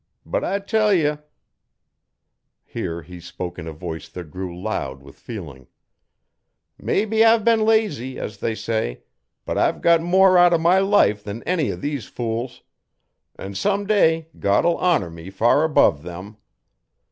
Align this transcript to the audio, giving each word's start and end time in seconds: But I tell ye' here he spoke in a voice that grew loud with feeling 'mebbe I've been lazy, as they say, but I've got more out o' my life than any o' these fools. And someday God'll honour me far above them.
But 0.25 0.43
I 0.43 0.57
tell 0.57 0.91
ye' 0.91 1.17
here 2.65 3.03
he 3.03 3.19
spoke 3.19 3.59
in 3.59 3.67
a 3.67 3.71
voice 3.71 4.09
that 4.09 4.31
grew 4.31 4.59
loud 4.59 5.03
with 5.03 5.15
feeling 5.15 5.67
'mebbe 6.81 7.21
I've 7.23 7.45
been 7.45 7.65
lazy, 7.65 8.17
as 8.17 8.39
they 8.39 8.55
say, 8.55 9.03
but 9.45 9.59
I've 9.59 9.79
got 9.79 10.01
more 10.01 10.39
out 10.39 10.53
o' 10.53 10.57
my 10.57 10.79
life 10.79 11.23
than 11.23 11.43
any 11.43 11.71
o' 11.71 11.75
these 11.75 12.05
fools. 12.07 12.63
And 13.35 13.55
someday 13.55 14.27
God'll 14.39 14.79
honour 14.79 15.11
me 15.11 15.29
far 15.29 15.63
above 15.63 16.01
them. 16.01 16.37